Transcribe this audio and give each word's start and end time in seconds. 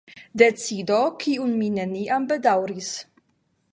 Decido, 0.41 0.97
kiun 1.25 1.53
mi 1.59 1.69
neniam 1.75 2.27
bedaŭris. 2.33 2.93